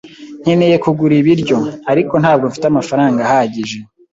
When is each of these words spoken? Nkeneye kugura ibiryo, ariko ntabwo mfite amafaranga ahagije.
Nkeneye 0.41 0.75
kugura 0.83 1.13
ibiryo, 1.21 1.57
ariko 1.91 2.13
ntabwo 2.21 2.43
mfite 2.51 2.65
amafaranga 2.67 3.19
ahagije. 3.27 3.77